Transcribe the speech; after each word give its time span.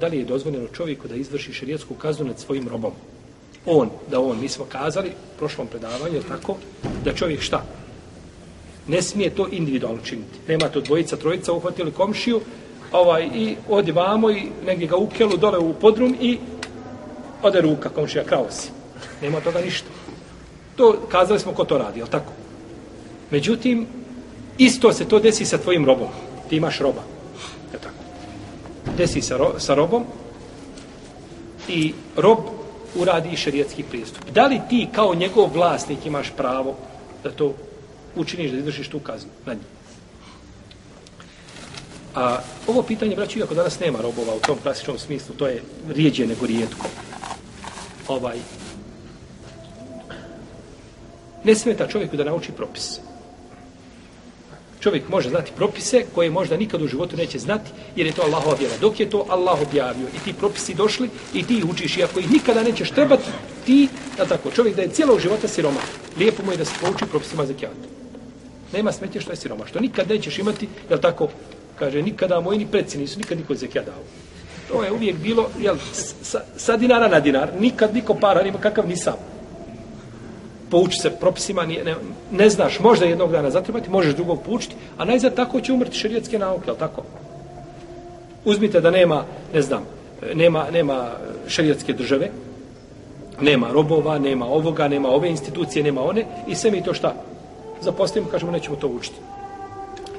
Da 0.00 0.06
li 0.06 0.18
je 0.18 0.24
dozvoljeno 0.24 0.68
čovjeku 0.72 1.08
da 1.08 1.14
izvrši 1.14 1.52
šerijetsku 1.52 1.94
kaznu 1.94 2.26
nad 2.26 2.38
svojim 2.38 2.68
robom? 2.68 2.92
On, 3.66 3.90
da 4.10 4.20
on, 4.20 4.40
mi 4.40 4.48
smo 4.48 4.64
kazali 4.64 5.08
u 5.08 5.38
prošlom 5.38 5.66
predavanju, 5.66 6.14
je 6.14 6.22
tako, 6.28 6.56
da 7.04 7.14
čovjek 7.14 7.40
šta? 7.40 7.64
Ne 8.88 9.02
smije 9.02 9.30
to 9.30 9.48
individualno 9.50 10.00
činiti. 10.04 10.38
Nema 10.48 10.68
to 10.68 10.80
dvojica, 10.80 11.16
trojica, 11.16 11.52
uhvatili 11.52 11.92
komšiju, 11.92 12.40
ovaj, 12.92 13.28
i 13.34 13.56
odi 13.68 13.92
vamo 13.92 14.30
i 14.30 14.42
negdje 14.66 14.88
ga 14.88 14.96
ukelu 14.96 15.36
dole 15.36 15.58
u 15.58 15.74
podrum 15.74 16.16
i 16.20 16.38
ode 17.42 17.60
ruka, 17.60 17.88
komšija, 17.88 18.24
krao 18.24 18.46
si. 18.50 18.70
Nema 19.22 19.40
toga 19.40 19.60
ništa. 19.60 19.88
To 20.76 20.96
kazali 21.08 21.40
smo 21.40 21.52
ko 21.52 21.64
to 21.64 21.78
radi, 21.78 22.00
je 22.00 22.06
tako? 22.06 22.32
Međutim, 23.30 23.86
isto 24.58 24.92
se 24.92 25.08
to 25.08 25.18
desi 25.18 25.44
sa 25.44 25.58
tvojim 25.58 25.86
robom. 25.86 26.08
Ti 26.48 26.56
imaš 26.56 26.78
roba. 26.78 27.02
Desi 29.00 29.22
sa, 29.24 29.36
ro, 29.40 29.54
sa 29.56 29.72
robom 29.74 30.04
i 31.68 31.94
rob 32.16 32.38
uradi 32.94 33.36
šerijetski 33.36 33.82
pristup. 33.82 34.30
Da 34.30 34.46
li 34.46 34.60
ti 34.68 34.88
kao 34.92 35.14
njegov 35.14 35.52
vlasnik 35.54 36.06
imaš 36.06 36.32
pravo 36.36 36.76
da 37.24 37.30
to 37.30 37.54
učiniš, 38.16 38.50
da 38.50 38.58
izvršiš 38.58 38.88
tu 38.88 38.98
kaznu 38.98 39.30
na 39.46 39.54
njih? 39.54 39.64
A 42.14 42.38
ovo 42.66 42.82
pitanje, 42.82 43.16
braću, 43.16 43.38
iako 43.38 43.54
danas 43.54 43.80
nema 43.80 43.98
robova 44.00 44.34
u 44.34 44.40
tom 44.40 44.58
klasičnom 44.62 44.98
smislu, 44.98 45.34
to 45.34 45.46
je 45.46 45.62
rijeđe 45.88 46.26
nego 46.26 46.46
rijetko. 46.46 46.86
Ovaj, 48.08 48.38
ne 51.44 51.54
smeta 51.54 51.88
čovjeku 51.88 52.16
da 52.16 52.24
nauči 52.24 52.52
propis. 52.52 53.00
Čovjek 54.80 55.08
može 55.08 55.28
znati 55.28 55.52
propise 55.56 56.04
koje 56.14 56.30
možda 56.30 56.56
nikad 56.56 56.82
u 56.82 56.88
životu 56.88 57.16
neće 57.16 57.38
znati, 57.38 57.70
jer 57.96 58.06
je 58.06 58.12
to 58.12 58.22
Allahova 58.22 58.54
vjera. 58.58 58.74
Dok 58.80 59.00
je 59.00 59.10
to 59.10 59.26
Allah 59.28 59.62
objavio 59.62 60.06
i 60.16 60.24
ti 60.24 60.32
propisi 60.32 60.74
došli 60.74 61.10
i 61.34 61.42
ti 61.42 61.58
ih 61.58 61.64
učiš, 61.70 61.96
i 61.96 62.02
ako 62.04 62.20
ih 62.20 62.30
nikada 62.30 62.62
nećeš 62.62 62.90
trebati, 62.90 63.24
ti, 63.66 63.88
da 64.16 64.26
tako, 64.26 64.50
čovjek 64.50 64.76
da 64.76 64.82
je 64.82 64.88
cijelog 64.88 65.20
života 65.20 65.48
siroma, 65.48 65.80
lijepo 66.18 66.42
mu 66.42 66.52
je 66.52 66.58
da 66.58 66.64
se 66.64 66.74
pouči 66.80 67.04
propisima 67.10 67.46
za. 67.46 67.54
Nema 68.72 68.92
smetje 68.92 69.20
što 69.20 69.32
je 69.32 69.36
siroma, 69.36 69.66
što 69.66 69.80
nikad 69.80 70.08
nećeš 70.08 70.38
imati, 70.38 70.68
jel 70.90 70.98
tako, 70.98 71.28
kaže, 71.78 72.02
nikada 72.02 72.40
moji 72.40 72.58
ni 72.58 72.66
preci 72.66 72.98
nisu, 72.98 73.18
nikad 73.18 73.38
niko 73.38 73.54
zekija 73.54 73.84
dao. 73.84 74.02
To 74.68 74.84
je 74.84 74.92
uvijek 74.92 75.16
bilo, 75.16 75.50
jel, 75.58 75.76
sa, 76.22 76.40
sa 76.56 76.76
dinara 76.76 77.08
na 77.08 77.20
dinar, 77.20 77.50
nikad 77.60 77.94
niko 77.94 78.14
para 78.14 78.42
nima 78.42 78.58
kakav 78.60 78.88
nisam 78.88 79.29
pouči 80.70 80.98
se 81.02 81.10
propisima, 81.10 81.66
ne, 81.66 81.84
ne, 81.84 81.94
ne 82.30 82.50
znaš, 82.50 82.80
možda 82.80 83.06
jednog 83.06 83.32
dana 83.32 83.50
zatrebati, 83.50 83.90
možeš 83.90 84.14
drugog 84.14 84.42
poučiti, 84.42 84.74
a 84.98 85.04
najzad 85.04 85.34
tako 85.34 85.60
će 85.60 85.72
umrti 85.72 85.98
šerijetske 85.98 86.38
nauke, 86.38 86.70
ali 86.70 86.78
tako? 86.78 87.02
Uzmite 88.44 88.80
da 88.80 88.90
nema, 88.90 89.24
ne 89.54 89.62
znam, 89.62 89.84
nema, 90.34 90.66
nema 90.72 91.10
šerijetske 91.48 91.92
države, 91.92 92.30
nema 93.40 93.72
robova, 93.72 94.18
nema 94.18 94.46
ovoga, 94.46 94.88
nema 94.88 95.08
ove 95.08 95.30
institucije, 95.30 95.84
nema 95.84 96.02
one, 96.02 96.24
i 96.48 96.54
sve 96.54 96.70
mi 96.70 96.84
to 96.84 96.94
šta? 96.94 97.14
Zapostavimo, 97.80 98.30
kažemo, 98.30 98.52
nećemo 98.52 98.76
to 98.76 98.88
učiti. 98.88 99.16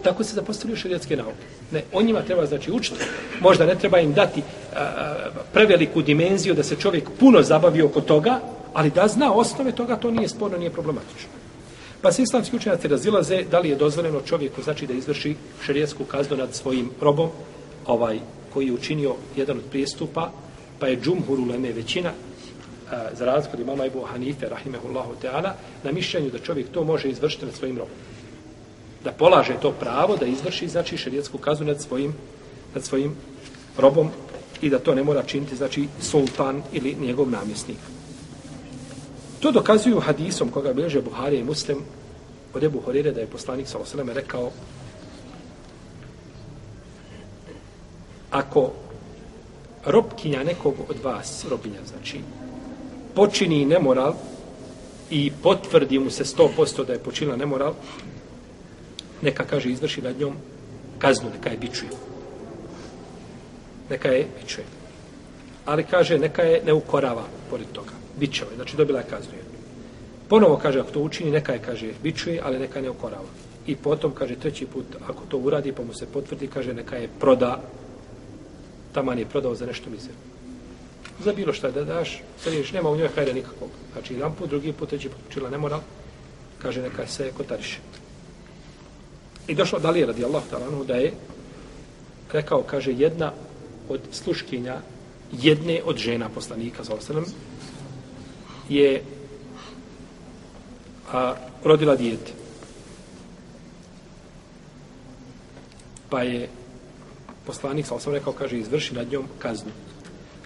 Tako 0.04 0.24
se 0.24 0.36
zapostavljaju 0.36 0.78
šerijetske 0.78 1.16
nauke. 1.16 1.46
Ne, 1.72 1.84
o 1.94 2.02
njima 2.02 2.22
treba 2.22 2.46
znači 2.46 2.72
učiti. 2.72 3.00
Možda 3.40 3.66
ne 3.66 3.76
treba 3.76 4.00
im 4.00 4.14
dati 4.14 4.42
a, 4.42 4.80
a, 4.80 5.16
preveliku 5.54 6.02
dimenziju 6.02 6.54
da 6.54 6.64
se 6.64 6.76
čovjek 6.76 7.10
puno 7.20 7.42
zabavi 7.42 7.82
oko 7.82 8.02
toga, 8.02 8.40
Ali 8.74 8.90
da 8.90 9.08
zna 9.08 9.34
osnove 9.34 9.72
toga, 9.72 9.96
to 9.96 10.12
nije 10.12 10.30
sporno, 10.30 10.58
nije 10.58 10.72
problematično. 10.72 11.30
Pa 12.02 12.12
se 12.12 12.24
islamski 12.24 12.56
učenjaci 12.56 12.88
razilaze 12.88 13.44
da 13.52 13.60
li 13.60 13.70
je 13.70 13.76
dozvoljeno 13.76 14.22
čovjeku 14.22 14.62
znači 14.62 14.88
da 14.88 14.94
izvrši 14.94 15.36
šerijetsku 15.66 16.04
kaznu 16.04 16.38
nad 16.38 16.56
svojim 16.56 16.90
robom, 17.02 17.30
ovaj 17.86 18.20
koji 18.54 18.68
je 18.68 18.74
učinio 18.74 19.16
jedan 19.36 19.58
od 19.58 19.64
prijestupa, 19.70 20.32
pa 20.80 20.88
je 20.88 21.02
džumhur 21.02 21.40
uleme 21.40 21.72
većina, 21.72 22.12
a, 22.92 23.08
za 23.14 23.26
razliku 23.26 23.58
od 23.58 23.60
imama 23.60 23.86
Ebu 23.86 24.02
Hanife, 24.02 24.50
rahimehullahu 24.50 25.16
teala, 25.22 25.54
na 25.84 25.92
mišljenju 25.92 26.30
da 26.30 26.40
čovjek 26.40 26.72
to 26.72 26.84
može 26.84 27.10
izvršiti 27.10 27.46
nad 27.46 27.56
svojim 27.56 27.78
robom. 27.78 27.96
Da 29.04 29.12
polaže 29.12 29.54
to 29.62 29.72
pravo 29.72 30.18
da 30.18 30.26
izvrši 30.26 30.68
znači 30.68 30.98
šerijetsku 30.98 31.38
kaznu 31.38 31.66
nad 31.66 31.82
svojim, 31.82 32.14
nad 32.74 32.84
svojim 32.84 33.16
robom 33.78 34.10
i 34.62 34.70
da 34.70 34.80
to 34.80 34.96
ne 34.96 35.04
mora 35.04 35.24
činiti 35.24 35.56
znači 35.56 35.88
sultan 36.02 36.62
ili 36.74 36.96
njegov 37.02 37.30
namjesnik. 37.30 37.78
To 39.42 39.52
dokazuju 39.52 40.00
hadisom 40.00 40.50
koga 40.50 40.74
bilježe 40.74 41.02
Buhari 41.02 41.38
i 41.38 41.44
Muslim 41.44 41.78
od 42.54 42.64
Ebu 42.64 42.82
Horire 42.86 43.12
da 43.12 43.22
je 43.22 43.28
poslanik 43.28 43.68
sa 43.68 43.78
osaleme 43.78 44.14
rekao 44.14 44.52
ako 48.32 48.72
robkinja 49.86 50.44
nekog 50.44 50.76
od 50.90 51.04
vas, 51.04 51.46
robinja 51.50 51.80
znači, 51.86 52.20
počini 53.16 53.66
nemoral 53.66 54.14
i 55.10 55.32
potvrdi 55.44 56.00
mu 56.00 56.10
se 56.10 56.24
100% 56.24 56.86
da 56.86 56.94
je 56.94 57.00
počinila 57.00 57.38
nemoral, 57.38 57.74
neka 59.22 59.44
kaže 59.44 59.70
izvrši 59.70 60.02
nad 60.02 60.20
njom 60.20 60.36
kaznu, 61.00 61.30
neka 61.30 61.50
je 61.50 61.58
bičuje. 61.58 61.92
Neka 63.90 64.10
je 64.10 64.28
bičuje. 64.42 64.66
Ali 65.66 65.84
kaže, 65.84 66.20
neka 66.20 66.42
je 66.42 66.62
ne 66.66 66.74
ukorava 66.74 67.24
pored 67.50 67.68
toga 67.74 68.01
bićove, 68.22 68.56
znači 68.56 68.78
dobila 68.78 69.00
je 69.00 69.10
kaznu 69.10 69.34
jednu. 69.34 69.58
Ponovo 70.30 70.58
kaže, 70.58 70.80
ako 70.80 70.92
to 70.92 71.00
učini, 71.00 71.32
neka 71.32 71.54
je, 71.54 71.60
kaže, 71.60 71.94
bićuje, 72.04 72.42
ali 72.44 72.60
neka 72.60 72.82
ne 72.82 72.90
okorava. 72.90 73.28
I 73.68 73.76
potom, 73.76 74.14
kaže, 74.16 74.36
treći 74.36 74.66
put, 74.66 74.86
ako 75.08 75.26
to 75.30 75.38
uradi, 75.38 75.74
pa 75.74 75.84
mu 75.84 75.94
se 75.94 76.06
potvrdi, 76.06 76.48
kaže, 76.48 76.74
neka 76.74 76.96
je 76.96 77.10
proda, 77.20 77.62
taman 78.94 79.20
je 79.20 79.26
prodao 79.26 79.56
za 79.56 79.66
nešto 79.66 79.90
mizerno. 79.90 80.30
Za 81.24 81.34
bilo 81.34 81.54
šta 81.54 81.72
da 81.72 81.84
daš, 81.84 82.22
sad 82.40 82.54
nema 82.74 82.90
u 82.90 82.98
njoj 82.98 83.10
hajda 83.16 83.34
nikakvog. 83.34 83.70
Znači, 83.94 84.14
jedan 84.14 84.34
put, 84.36 84.50
drugi 84.50 84.74
put, 84.74 84.90
treći 84.90 85.10
put, 85.10 85.20
učila 85.30 85.50
ne 85.50 85.58
mora, 85.58 85.80
kaže, 86.62 86.82
neka 86.82 87.08
se 87.08 87.32
kotariše. 87.38 87.80
I 89.48 89.56
došlo 89.56 89.80
da 89.80 89.92
li 89.92 90.00
je 90.00 90.06
radi 90.06 90.26
Allah 90.26 90.44
talanu 90.50 90.84
da 90.84 90.96
je 90.96 91.14
rekao, 92.32 92.64
kaže, 92.64 92.94
jedna 92.94 93.34
od 93.90 94.00
sluškinja 94.12 94.82
jedne 95.32 95.82
od 95.86 95.98
žena 95.98 96.30
poslanika, 96.30 96.84
za 96.84 96.94
osanem, 96.94 97.26
je 98.70 99.04
a, 101.14 101.36
rodila 101.64 101.96
dijete. 101.96 102.32
Pa 106.10 106.22
je 106.22 106.50
poslanik, 107.46 107.86
sa 107.86 108.00
sam 108.00 108.14
rekao, 108.14 108.34
kaže, 108.34 108.58
izvrši 108.58 108.96
nad 108.96 109.12
njom 109.12 109.26
kaznu. 109.40 109.72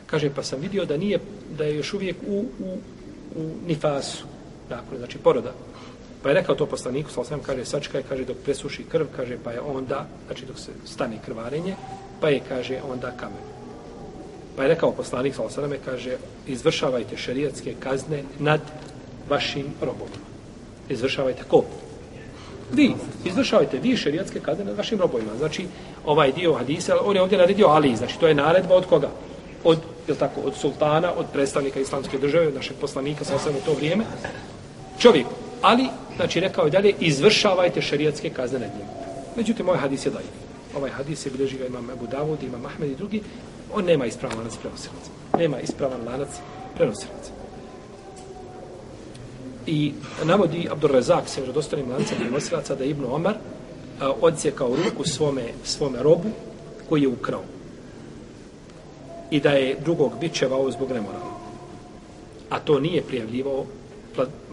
Kaže, 0.05 0.29
pa 0.29 0.43
sam 0.43 0.59
vidio 0.59 0.85
da 0.85 0.97
nije, 0.97 1.19
da 1.57 1.63
je 1.63 1.75
još 1.75 1.93
uvijek 1.93 2.15
u, 2.27 2.45
u, 2.59 2.77
u 3.35 3.49
nifasu, 3.67 4.25
dakle, 4.69 4.97
znači 4.97 5.17
poroda. 5.17 5.53
Pa 6.23 6.29
je 6.29 6.35
rekao 6.35 6.55
to 6.55 6.65
poslaniku, 6.65 7.11
sa 7.11 7.23
sam 7.23 7.39
kaže, 7.39 7.65
sačkaj, 7.65 8.03
kaže, 8.09 8.25
dok 8.25 8.37
presuši 8.37 8.83
krv, 8.83 9.05
kaže, 9.15 9.37
pa 9.43 9.51
je 9.51 9.61
onda, 9.61 10.07
znači 10.25 10.45
dok 10.45 10.59
se 10.59 10.71
stane 10.85 11.19
krvarenje, 11.25 11.75
pa 12.21 12.29
je, 12.29 12.41
kaže, 12.49 12.79
onda 12.81 13.11
kamen. 13.17 13.54
Pa 14.55 14.63
je 14.63 14.69
rekao 14.69 14.91
poslanik 14.91 15.35
sa 15.35 15.43
osaname, 15.43 15.77
kaže, 15.85 16.17
izvršavajte 16.47 17.17
šerijatske 17.17 17.73
kazne 17.79 18.23
nad 18.39 18.61
vašim 19.29 19.65
robovima. 19.81 20.25
Izvršavajte 20.89 21.43
ko? 21.47 21.63
Vi, 22.71 22.93
izvršavajte 23.25 23.79
vi 23.79 23.97
šerijatske 23.97 24.39
kazne 24.39 24.65
nad 24.65 24.77
vašim 24.77 24.99
robovima. 24.99 25.35
Znači, 25.37 25.65
ovaj 26.05 26.31
dio 26.31 26.53
hadisa, 26.53 26.97
on 27.01 27.15
je 27.15 27.21
ovdje 27.21 27.37
naredio 27.37 27.67
Ali, 27.67 27.95
znači 27.95 28.19
to 28.19 28.27
je 28.27 28.35
naredba 28.35 28.75
od 28.75 28.85
koga? 28.85 29.09
Od, 29.63 29.77
je 30.07 30.15
tako, 30.15 30.41
od 30.41 30.55
sultana, 30.55 31.11
od 31.17 31.25
predstavnika 31.33 31.79
islamske 31.79 32.17
države, 32.17 32.47
od 32.47 32.55
našeg 32.55 32.77
poslanika 32.81 33.25
sa 33.25 33.35
osaname 33.35 33.57
u 33.57 33.65
to 33.65 33.73
vrijeme. 33.73 34.05
Čovjek, 34.99 35.25
Ali, 35.61 35.87
znači 36.15 36.39
rekao 36.39 36.65
je 36.65 36.71
dalje, 36.71 36.93
izvršavajte 36.99 37.81
šerijatske 37.81 38.29
kazne 38.29 38.59
nad 38.59 38.69
njim. 38.77 38.87
Međutim, 39.35 39.69
ovaj 39.69 39.79
hadis 39.79 40.05
je 40.05 40.11
dalje. 40.11 40.44
Ovaj 40.75 40.91
hadis 40.91 41.25
je 41.25 41.31
bilježi 41.31 41.57
ga 41.57 41.65
imam 41.65 41.89
Ebu 41.89 42.07
Davud, 42.07 42.43
imam 42.43 42.65
Ahmed 42.65 42.91
i 42.91 42.95
drugi, 42.95 43.21
on 43.73 43.85
nema 43.85 44.05
ispravan 44.05 44.37
lanac 44.37 44.57
prenosilaca. 44.57 45.09
Nema 45.37 45.59
ispravan 45.59 46.05
lanac 46.05 46.29
prenosilaca. 46.75 47.31
I 49.67 49.93
navodi 50.23 50.67
Abdur 50.71 50.91
Rezak 50.91 51.29
se 51.29 51.41
vjerodostanim 51.41 51.91
lancem 51.91 52.17
prenosilaca 52.19 52.75
da 52.75 52.83
je 52.83 52.89
Ibnu 52.89 53.15
Omar 53.15 53.35
odsjekao 54.21 54.75
ruku 54.75 55.03
svome, 55.03 55.43
svome 55.63 56.03
robu 56.03 56.29
koji 56.89 57.01
je 57.01 57.07
ukrao. 57.07 57.43
I 59.31 59.39
da 59.39 59.49
je 59.49 59.77
drugog 59.85 60.11
bićevao 60.19 60.71
zbog 60.71 60.91
nemorala. 60.91 61.35
A 62.49 62.59
to 62.59 62.79
nije 62.79 63.01
prijavljivao 63.01 63.65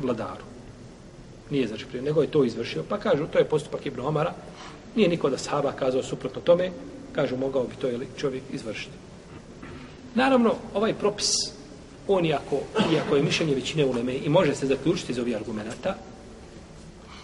vladaru. 0.03 0.45
Nije 1.51 1.69
znači 1.69 1.87
prijavljivao, 1.87 2.13
nego 2.13 2.23
je 2.23 2.31
to 2.31 2.45
izvršio. 2.45 2.83
Pa 2.89 2.99
kažu, 2.99 3.27
to 3.27 3.39
je 3.39 3.45
postupak 3.45 3.87
Ibnu 3.87 4.07
Omara. 4.07 4.33
Nije 4.95 5.09
niko 5.09 5.31
da 5.31 5.39
sahaba 5.39 5.73
kazao 5.73 6.03
suprotno 6.03 6.41
tome, 6.41 6.71
kažu, 7.13 7.37
mogao 7.37 7.65
bi 7.65 7.77
to 7.77 7.89
čovjek 8.17 8.43
izvršiti. 8.53 8.97
Naravno, 10.15 10.55
ovaj 10.75 10.95
propis, 10.95 11.31
on 12.09 12.25
iako, 12.25 12.61
iako 12.95 13.17
je 13.17 13.23
mišljenje 13.23 13.55
većine 13.55 13.85
uleme 13.85 14.15
i 14.15 14.29
može 14.29 14.55
se 14.55 14.67
zaključiti 14.67 15.13
iz 15.13 15.19
ovih 15.19 15.37
argumenta, 15.37 15.95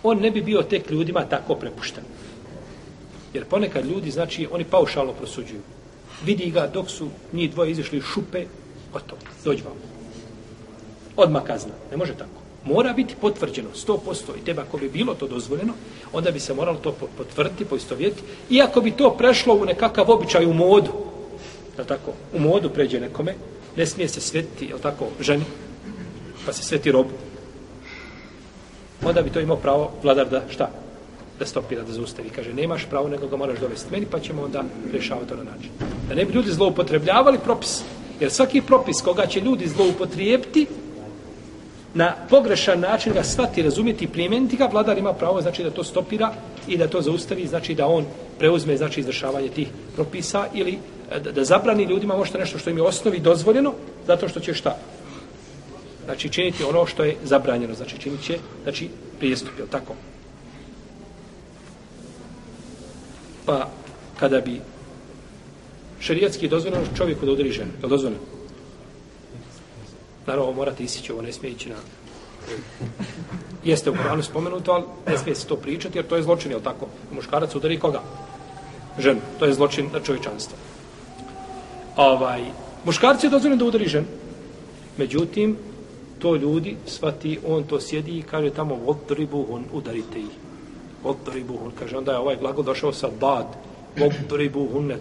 on 0.03 0.19
ne 0.19 0.31
bi 0.31 0.43
bio 0.43 0.62
tek 0.62 0.91
ljudima 0.91 1.25
tako 1.25 1.55
prepušten. 1.55 2.05
Jer 3.35 3.44
ponekad 3.44 3.87
ljudi, 3.87 4.11
znači, 4.11 4.49
oni 4.53 4.65
paušalno 4.65 5.12
prosuđuju. 5.12 5.61
vidi 6.25 6.50
ga 6.50 6.67
dok 6.67 6.91
su 6.91 7.09
njih 7.32 7.50
dvoje 7.50 7.70
izišli 7.70 8.00
šupe, 8.00 8.47
gotovo, 8.93 9.20
dođi 9.44 9.62
vam. 9.62 9.76
Odmah 11.17 11.43
kazna. 11.43 11.73
Ne 11.91 11.97
može 11.97 12.15
tako. 12.15 12.47
Mora 12.69 12.93
biti 12.93 13.15
potvrđeno 13.20 13.69
100% 13.87 13.97
i 14.43 14.44
teba 14.44 14.62
ako 14.62 14.79
bi 14.79 14.88
bilo 14.88 15.15
to 15.15 15.26
dozvoljeno, 15.26 15.73
onda 16.12 16.31
bi 16.31 16.41
se 16.41 16.55
moralo 16.55 16.79
to 16.79 16.93
potvrditi, 17.17 17.65
poistovjeti. 17.65 18.23
Iako 18.50 18.81
bi 18.81 18.91
to 18.91 19.11
prešlo 19.11 19.55
u 19.55 19.65
nekakav 19.65 20.11
običaj 20.11 20.47
u 20.47 20.53
modu, 20.53 20.91
je 21.79 21.85
tako, 21.85 22.12
u 22.35 22.38
modu 22.38 22.70
pređe 22.70 23.00
nekome, 23.00 23.35
ne 23.76 23.87
smije 23.87 24.09
se 24.09 24.20
svetiti, 24.20 24.65
je 24.65 24.79
tako, 24.82 25.06
ženi, 25.20 25.44
pa 26.47 26.53
se 26.53 26.62
sveti 26.62 26.93
robu. 26.93 27.11
Onda 29.05 29.23
bi 29.23 29.31
to 29.31 29.41
imao 29.41 29.56
pravo 29.56 29.93
vladar 30.03 30.29
da 30.29 30.43
šta? 30.50 30.70
Da 31.38 31.47
stopira, 31.47 31.82
da 31.82 31.93
zaustavi. 31.93 32.31
Kaže, 32.31 32.55
nemaš 32.55 32.87
pravo, 32.91 33.09
nego 33.09 33.29
ga 33.29 33.37
moraš 33.37 33.59
dovesti 33.59 33.93
meni, 33.93 34.06
pa 34.11 34.20
ćemo 34.20 34.43
onda 34.43 34.65
rješavati 34.93 35.29
to 35.29 35.37
na 35.37 35.44
način. 35.44 35.70
Da 36.09 36.15
ne 36.15 36.25
bi 36.25 36.32
ljudi 36.32 36.50
zloupotrebljavali 36.50 37.38
propis. 37.38 37.82
Jer 38.20 38.31
svaki 38.31 38.61
propis 38.61 39.00
koga 39.00 39.26
će 39.26 39.41
ljudi 39.41 39.69
zloupotrijebiti, 39.69 40.67
na 41.94 42.14
pogrešan 42.31 42.81
način 42.81 43.12
ga 43.12 43.23
shvati, 43.23 43.62
razumjeti 43.62 44.05
i 44.05 44.08
prijemeniti 44.08 44.56
ga, 44.56 44.67
vladar 44.67 44.99
ima 44.99 45.12
pravo 45.12 45.43
znači 45.43 45.62
da 45.62 45.70
to 45.70 45.85
stopira 45.85 46.32
i 46.69 46.76
da 46.76 46.88
to 46.88 47.02
zaustavi, 47.02 47.46
znači 47.46 47.75
da 47.75 47.87
on 47.87 48.05
preuzme 48.38 48.76
znači 48.76 49.00
izvršavanje 49.00 49.49
tih 49.49 49.69
propisa 49.94 50.46
ili 50.55 50.79
e, 51.11 51.20
da, 51.20 51.32
da 51.32 51.44
zabrani 51.44 51.85
ljudima 51.85 52.14
ono 52.14 52.19
možda 52.20 52.38
nešto 52.38 52.58
što 52.58 52.70
im 52.70 52.76
je 52.76 52.82
osnovi 52.82 53.20
dozvoljeno, 53.20 53.73
zato 54.06 54.29
što 54.29 54.40
će 54.40 54.55
šta? 54.55 54.76
Znači 56.05 56.29
činiti 56.29 56.64
ono 56.64 56.87
što 56.87 57.05
je 57.05 57.17
zabranjeno, 57.25 57.75
znači 57.75 57.99
činit 57.99 58.23
će 58.23 58.38
znači, 58.62 58.88
prijestup, 59.19 59.58
je 59.58 59.67
tako? 59.70 59.94
Pa 63.46 63.69
kada 64.20 64.41
bi 64.41 64.61
šarijatski 66.00 66.49
dozvoljeno 66.49 66.84
čovjeku 66.96 67.26
da 67.26 67.32
udari 67.32 67.50
ženu, 67.50 67.70
je 67.82 67.88
dozvoljeno? 67.88 68.38
Naravno, 70.28 70.52
morate 70.52 70.84
isići, 70.84 71.12
ovo 71.12 71.22
ne 71.22 71.32
smije 71.32 71.52
ići 71.52 71.69
na... 71.69 71.76
Jeste 73.64 73.90
u 73.90 73.96
Koranu 73.96 74.22
spomenuto, 74.22 74.72
ali 74.72 74.84
ne 75.06 75.19
smije 75.19 75.34
se 75.34 75.46
to 75.46 75.56
pričati, 75.56 75.98
jer 75.98 76.06
to 76.06 76.16
je 76.16 76.22
zločin, 76.22 76.52
je 76.52 76.62
tako? 76.62 76.86
Muškarac 77.12 77.54
udari 77.54 77.78
koga? 77.78 78.02
Ženu. 78.98 79.20
To 79.38 79.44
je 79.44 79.54
zločin 79.54 79.88
na 79.92 80.00
čovječanstvo. 80.00 80.56
Ovaj, 81.96 82.44
muškarci 82.84 83.26
je 83.26 83.30
dozvoljeno 83.30 83.58
da 83.58 83.64
udari 83.64 83.88
ženu. 83.88 84.06
Međutim, 84.96 85.56
to 86.19 86.36
ljudi 86.36 86.76
svati, 86.86 87.38
on 87.46 87.64
to 87.64 87.81
sjedi 87.81 88.19
i 88.19 88.22
kaže 88.22 88.50
tamo 88.50 88.74
vodribuhun, 88.74 89.64
udarite 89.72 90.19
ih. 90.19 90.34
Vodribuhun, 91.04 91.72
kaže, 91.78 91.96
onda 91.96 92.12
je 92.12 92.19
ovaj 92.19 92.36
glagol 92.36 92.64
došao 92.64 92.92
sa 92.92 93.08
bad, 93.20 93.46
vodribuhun, 93.96 94.92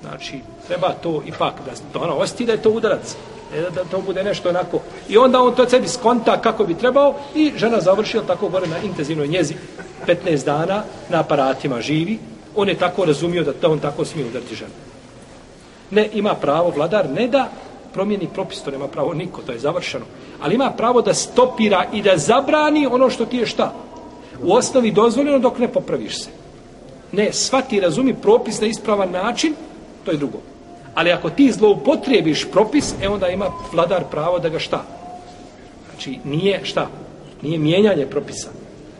znači, 0.00 0.40
treba 0.66 0.92
to 1.02 1.22
ipak 1.26 1.54
da 1.64 1.72
to 1.92 2.00
ono, 2.00 2.14
osti 2.14 2.46
da 2.46 2.52
je 2.52 2.62
to 2.62 2.70
udarac 2.70 3.16
E, 3.54 3.70
da 3.70 3.84
to 3.84 4.00
bude 4.00 4.24
nešto 4.24 4.48
onako. 4.48 4.80
I 5.08 5.18
onda 5.18 5.42
on 5.42 5.54
to 5.54 5.68
sebi 5.68 5.88
skonta 5.88 6.40
kako 6.40 6.64
bi 6.64 6.74
trebao 6.74 7.14
i 7.34 7.52
žena 7.56 7.80
završila 7.80 8.22
tako 8.26 8.48
gore 8.48 8.66
na 8.66 8.78
intenzivnoj 8.78 9.26
njezi 9.26 9.54
15 10.06 10.44
dana 10.44 10.82
na 11.08 11.20
aparatima 11.20 11.80
živi. 11.80 12.18
On 12.56 12.68
je 12.68 12.78
tako 12.78 13.04
razumio 13.04 13.44
da 13.44 13.52
to 13.52 13.70
on 13.72 13.78
tako 13.78 14.04
smije 14.04 14.26
udariti 14.26 14.54
ženu. 14.54 14.72
Ne, 15.90 16.08
ima 16.12 16.34
pravo 16.34 16.70
vladar, 16.70 17.10
ne 17.10 17.28
da 17.28 17.48
promijeni 17.92 18.28
propis, 18.34 18.62
to 18.62 18.70
nema 18.70 18.88
pravo 18.88 19.14
niko, 19.14 19.42
to 19.42 19.52
je 19.52 19.58
završeno. 19.58 20.04
Ali 20.40 20.54
ima 20.54 20.70
pravo 20.70 21.02
da 21.02 21.14
stopira 21.14 21.84
i 21.92 22.02
da 22.02 22.18
zabrani 22.18 22.86
ono 22.86 23.10
što 23.10 23.26
ti 23.26 23.36
je 23.36 23.46
šta. 23.46 23.72
U 24.42 24.52
osnovi 24.52 24.90
dozvoljeno 24.90 25.38
dok 25.38 25.58
ne 25.58 25.68
popraviš 25.68 26.22
se. 26.22 26.30
Ne, 27.12 27.32
svati 27.32 27.80
razumi 27.80 28.14
propis 28.14 28.60
na 28.60 28.66
ispravan 28.66 29.10
način, 29.10 29.54
to 30.04 30.10
je 30.10 30.16
drugo. 30.16 30.53
Ali 30.94 31.12
ako 31.12 31.30
ti 31.30 31.52
zloupotrijebiš 31.52 32.46
propis, 32.52 32.94
e 33.02 33.08
onda 33.08 33.28
ima 33.28 33.50
vladar 33.72 34.04
pravo 34.10 34.38
da 34.38 34.48
ga 34.48 34.58
šta? 34.58 34.84
Znači, 35.90 36.18
nije 36.24 36.60
šta? 36.64 36.88
Nije 37.42 37.58
mijenjanje 37.58 38.06
propisa. 38.06 38.48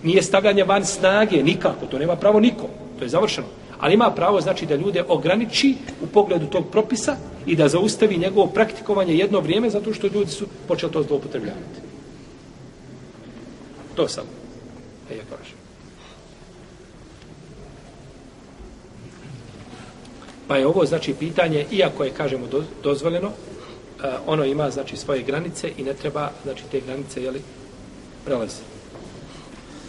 Nije 0.02 0.23
stavljanje 0.23 0.64
van 0.64 0.85
snage, 0.85 1.43
nikako. 1.43 1.87
To 1.87 1.99
nema 1.99 2.17
pravo 2.17 2.41
niko. 2.41 2.67
To 2.99 3.05
je 3.05 3.08
završeno. 3.08 3.46
Ali 3.81 3.94
ima 3.94 4.11
pravo, 4.11 4.41
znači, 4.41 4.67
da 4.67 4.76
ljude 4.76 5.05
ograniči 5.08 5.75
u 6.02 6.06
pogledu 6.06 6.46
tog 6.46 6.64
propisa 6.70 7.17
i 7.46 7.56
da 7.56 7.69
zaustavi 7.69 8.19
njegovo 8.19 8.46
praktikovanje 8.46 9.14
jedno 9.14 9.41
vrijeme 9.41 9.70
zato 9.70 9.94
što 9.94 10.06
ljudi 10.06 10.31
su 10.31 10.46
počeli 10.69 10.93
to 10.93 11.02
zloupotrebljavati. 11.02 11.81
To 13.94 14.08
samo. 14.08 14.29
E, 15.11 15.17
ja 15.17 15.23
kažem. 15.31 15.64
Pa 20.49 20.56
je 20.56 20.67
ovo 20.67 20.87
znači 20.87 21.14
pitanje 21.14 21.67
iako 21.70 22.05
je 22.05 22.11
kažemo 22.11 22.46
dozvoljeno, 22.82 23.29
e, 23.29 24.08
ono 24.26 24.44
ima 24.44 24.70
znači 24.70 24.96
svoje 24.96 25.23
granice 25.23 25.73
i 25.79 25.82
ne 25.82 25.94
treba 25.94 26.31
znači 26.44 26.62
te 26.70 26.81
granice 26.81 27.23
je 27.23 27.31
li 27.31 27.43
prelaziti. 28.25 28.74